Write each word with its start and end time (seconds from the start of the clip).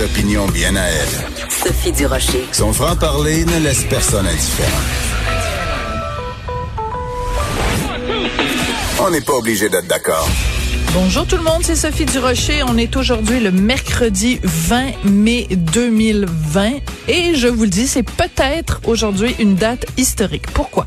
opinions 0.00 0.46
bien 0.46 0.74
à 0.76 0.84
elle. 0.84 1.50
Sophie 1.50 1.92
Durocher. 1.92 2.46
Son 2.52 2.72
franc-parler 2.72 3.44
ne 3.44 3.58
laisse 3.58 3.84
personne 3.84 4.26
indifférent. 4.26 4.68
On 9.00 9.10
n'est 9.10 9.20
pas 9.20 9.34
obligé 9.34 9.68
d'être 9.68 9.86
d'accord. 9.88 10.28
Bonjour 10.94 11.26
tout 11.26 11.36
le 11.36 11.42
monde, 11.42 11.62
c'est 11.62 11.74
Sophie 11.74 12.04
Durocher. 12.04 12.62
On 12.68 12.76
est 12.76 12.96
aujourd'hui 12.96 13.40
le 13.40 13.50
mercredi 13.50 14.38
20 14.42 15.04
mai 15.04 15.46
2020 15.50 16.70
et 17.08 17.34
je 17.34 17.48
vous 17.48 17.64
le 17.64 17.68
dis, 17.68 17.86
c'est 17.86 18.02
peut-être 18.02 18.80
aujourd'hui 18.84 19.34
une 19.38 19.54
date 19.54 19.86
historique. 19.96 20.50
Pourquoi? 20.52 20.86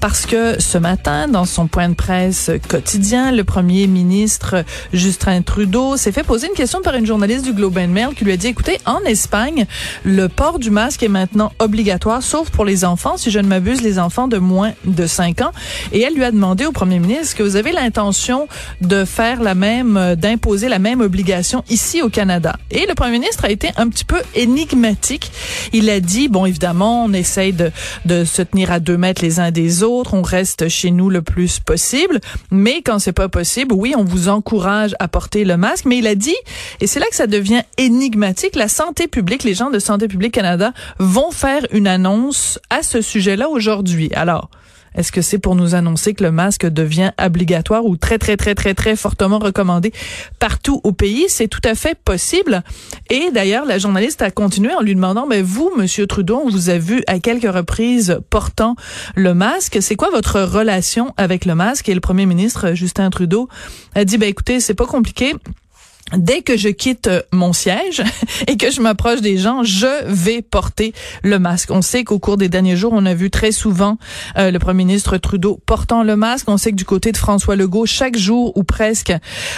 Parce 0.00 0.26
que 0.26 0.60
ce 0.60 0.78
matin, 0.78 1.28
dans 1.28 1.44
son 1.44 1.66
point 1.66 1.88
de 1.88 1.94
presse 1.94 2.50
quotidien, 2.68 3.32
le 3.32 3.42
premier 3.42 3.86
ministre 3.86 4.64
Justin 4.92 5.42
Trudeau 5.42 5.96
s'est 5.96 6.12
fait 6.12 6.22
poser 6.22 6.46
une 6.48 6.54
question 6.54 6.80
par 6.82 6.94
une 6.94 7.06
journaliste 7.06 7.44
du 7.44 7.52
Globe 7.52 7.78
and 7.78 7.88
Mail 7.88 8.10
qui 8.16 8.24
lui 8.24 8.32
a 8.32 8.36
dit, 8.36 8.48
écoutez, 8.48 8.78
en 8.86 9.00
Espagne, 9.00 9.66
le 10.04 10.28
port 10.28 10.58
du 10.58 10.70
masque 10.70 11.02
est 11.02 11.08
maintenant 11.08 11.52
obligatoire, 11.58 12.22
sauf 12.22 12.50
pour 12.50 12.64
les 12.64 12.84
enfants, 12.84 13.16
si 13.16 13.30
je 13.30 13.38
ne 13.38 13.48
m'abuse, 13.48 13.82
les 13.82 13.98
enfants 13.98 14.28
de 14.28 14.38
moins 14.38 14.72
de 14.84 15.06
5 15.06 15.40
ans. 15.40 15.52
Et 15.92 16.00
elle 16.02 16.14
lui 16.14 16.24
a 16.24 16.30
demandé 16.30 16.66
au 16.66 16.72
premier 16.72 16.98
ministre, 16.98 17.36
que 17.36 17.42
vous 17.42 17.56
avez 17.56 17.72
l'intention 17.72 18.46
de 18.80 19.04
faire 19.04 19.17
la 19.18 19.54
même, 19.54 19.96
euh, 19.96 20.14
d'imposer 20.14 20.68
la 20.68 20.78
même 20.78 21.00
obligation 21.00 21.64
ici 21.68 22.02
au 22.02 22.08
Canada. 22.08 22.56
Et 22.70 22.86
le 22.86 22.94
premier 22.94 23.18
ministre 23.18 23.44
a 23.44 23.50
été 23.50 23.70
un 23.76 23.88
petit 23.88 24.04
peu 24.04 24.20
énigmatique. 24.34 25.32
Il 25.72 25.90
a 25.90 25.98
dit, 25.98 26.28
bon, 26.28 26.46
évidemment, 26.46 27.04
on 27.04 27.12
essaye 27.12 27.52
de, 27.52 27.72
de 28.04 28.24
se 28.24 28.42
tenir 28.42 28.70
à 28.70 28.78
deux 28.78 28.96
mètres 28.96 29.22
les 29.22 29.40
uns 29.40 29.50
des 29.50 29.82
autres, 29.82 30.14
on 30.14 30.22
reste 30.22 30.68
chez 30.68 30.92
nous 30.92 31.10
le 31.10 31.22
plus 31.22 31.58
possible, 31.58 32.20
mais 32.52 32.80
quand 32.82 33.00
c'est 33.00 33.12
pas 33.12 33.28
possible, 33.28 33.74
oui, 33.74 33.94
on 33.96 34.04
vous 34.04 34.28
encourage 34.28 34.94
à 35.00 35.08
porter 35.08 35.44
le 35.44 35.56
masque, 35.56 35.84
mais 35.86 35.98
il 35.98 36.06
a 36.06 36.14
dit, 36.14 36.36
et 36.80 36.86
c'est 36.86 37.00
là 37.00 37.06
que 37.10 37.16
ça 37.16 37.26
devient 37.26 37.62
énigmatique, 37.76 38.54
la 38.54 38.68
santé 38.68 39.08
publique, 39.08 39.42
les 39.42 39.54
gens 39.54 39.70
de 39.70 39.80
Santé 39.80 40.06
publique 40.06 40.34
Canada 40.34 40.72
vont 40.98 41.32
faire 41.32 41.66
une 41.72 41.88
annonce 41.88 42.60
à 42.70 42.82
ce 42.82 43.00
sujet-là 43.00 43.48
aujourd'hui. 43.48 44.10
Alors, 44.14 44.48
est-ce 44.94 45.12
que 45.12 45.22
c'est 45.22 45.38
pour 45.38 45.54
nous 45.54 45.74
annoncer 45.74 46.14
que 46.14 46.24
le 46.24 46.30
masque 46.30 46.66
devient 46.66 47.12
obligatoire 47.22 47.84
ou 47.84 47.96
très, 47.96 48.18
très, 48.18 48.36
très, 48.36 48.54
très, 48.54 48.74
très 48.74 48.96
fortement 48.96 49.38
recommandé 49.38 49.92
partout 50.38 50.80
au 50.84 50.92
pays? 50.92 51.26
C'est 51.28 51.48
tout 51.48 51.60
à 51.64 51.74
fait 51.74 51.96
possible. 51.96 52.62
Et 53.10 53.30
d'ailleurs, 53.32 53.64
la 53.64 53.78
journaliste 53.78 54.22
a 54.22 54.30
continué 54.30 54.74
en 54.74 54.80
lui 54.80 54.94
demandant, 54.94 55.26
mais 55.26 55.42
vous, 55.42 55.70
Monsieur 55.76 56.06
Trudeau, 56.06 56.42
on 56.44 56.50
vous 56.50 56.70
a 56.70 56.78
vu 56.78 57.02
à 57.06 57.18
quelques 57.18 57.52
reprises 57.52 58.20
portant 58.30 58.76
le 59.14 59.34
masque. 59.34 59.78
C'est 59.80 59.96
quoi 59.96 60.10
votre 60.10 60.40
relation 60.40 61.14
avec 61.16 61.44
le 61.44 61.54
masque? 61.54 61.88
Et 61.88 61.94
le 61.94 62.00
premier 62.00 62.26
ministre, 62.26 62.74
Justin 62.74 63.10
Trudeau, 63.10 63.48
a 63.94 64.04
dit, 64.04 64.18
ben, 64.18 64.28
écoutez, 64.28 64.60
c'est 64.60 64.74
pas 64.74 64.86
compliqué 64.86 65.34
dès 66.16 66.42
que 66.42 66.56
je 66.56 66.68
quitte 66.68 67.08
euh, 67.08 67.22
mon 67.32 67.52
siège 67.52 68.02
et 68.46 68.56
que 68.56 68.70
je 68.70 68.80
m'approche 68.80 69.20
des 69.20 69.36
gens, 69.36 69.62
je 69.62 70.04
vais 70.06 70.42
porter 70.42 70.92
le 71.22 71.38
masque. 71.38 71.70
On 71.70 71.82
sait 71.82 72.04
qu'au 72.04 72.18
cours 72.18 72.36
des 72.36 72.48
derniers 72.48 72.76
jours, 72.76 72.92
on 72.94 73.04
a 73.06 73.14
vu 73.14 73.30
très 73.30 73.52
souvent 73.52 73.98
euh, 74.36 74.50
le 74.50 74.58
premier 74.58 74.84
ministre 74.84 75.16
Trudeau 75.18 75.60
portant 75.66 76.02
le 76.02 76.16
masque. 76.16 76.48
On 76.48 76.56
sait 76.56 76.70
que 76.70 76.76
du 76.76 76.84
côté 76.84 77.12
de 77.12 77.16
François 77.16 77.56
Legault, 77.56 77.86
chaque 77.86 78.16
jour 78.16 78.56
ou 78.56 78.64
presque, 78.64 79.12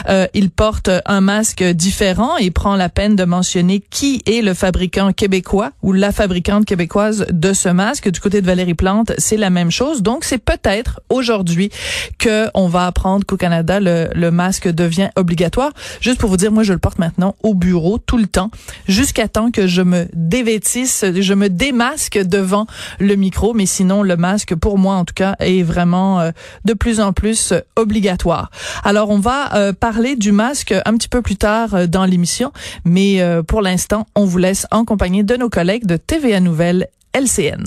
euh, 0.08 0.26
il 0.34 0.50
porte 0.50 0.90
un 1.06 1.20
masque 1.20 1.62
différent 1.62 2.36
et 2.36 2.50
prend 2.50 2.76
la 2.76 2.88
peine 2.88 3.16
de 3.16 3.24
mentionner 3.24 3.80
qui 3.90 4.22
est 4.26 4.42
le 4.42 4.54
fabricant 4.54 5.12
québécois 5.12 5.70
ou 5.82 5.92
la 5.92 6.12
fabricante 6.12 6.64
québécoise 6.64 7.26
de 7.30 7.52
ce 7.52 7.68
masque. 7.68 8.10
Du 8.10 8.20
côté 8.20 8.40
de 8.40 8.46
Valérie 8.46 8.74
Plante, 8.74 9.12
c'est 9.18 9.36
la 9.36 9.50
même 9.50 9.70
chose. 9.70 10.02
Donc, 10.02 10.24
c'est 10.24 10.38
peut-être 10.38 11.00
aujourd'hui 11.08 11.70
que 12.18 12.48
on 12.54 12.68
va 12.68 12.86
apprendre 12.86 13.24
qu'au 13.24 13.36
Canada, 13.36 13.78
le, 13.80 14.08
le 14.14 14.30
masque 14.30 14.68
devient 14.68 15.10
obligatoire. 15.16 15.72
Juste 16.00 16.18
pour 16.18 16.30
vous 16.30 16.39
dire, 16.40 16.52
moi, 16.52 16.62
je 16.62 16.72
le 16.72 16.78
porte 16.78 16.98
maintenant 16.98 17.34
au 17.42 17.54
bureau 17.54 17.98
tout 17.98 18.18
le 18.18 18.26
temps, 18.26 18.50
jusqu'à 18.88 19.28
temps 19.28 19.50
que 19.50 19.66
je 19.66 19.82
me 19.82 20.08
dévêtisse, 20.12 21.04
je 21.14 21.34
me 21.34 21.48
démasque 21.48 22.18
devant 22.18 22.66
le 22.98 23.14
micro. 23.14 23.54
Mais 23.54 23.66
sinon, 23.66 24.02
le 24.02 24.16
masque, 24.16 24.54
pour 24.54 24.78
moi, 24.78 24.96
en 24.96 25.04
tout 25.04 25.14
cas, 25.14 25.36
est 25.38 25.62
vraiment 25.62 26.20
euh, 26.20 26.30
de 26.64 26.74
plus 26.74 27.00
en 27.00 27.12
plus 27.12 27.52
euh, 27.52 27.60
obligatoire. 27.76 28.50
Alors, 28.84 29.10
on 29.10 29.18
va 29.18 29.54
euh, 29.54 29.72
parler 29.72 30.16
du 30.16 30.32
masque 30.32 30.74
un 30.84 30.96
petit 30.96 31.08
peu 31.08 31.22
plus 31.22 31.36
tard 31.36 31.88
dans 31.88 32.04
l'émission, 32.04 32.52
mais 32.84 33.20
pour 33.46 33.62
l'instant, 33.62 34.06
on 34.14 34.24
vous 34.24 34.38
laisse 34.38 34.66
en 34.70 34.84
compagnie 34.84 35.24
de 35.24 35.36
nos 35.36 35.48
collègues 35.48 35.86
de 35.86 35.96
TVA 35.96 36.40
Nouvelles 36.40 36.88
LCN. 37.14 37.64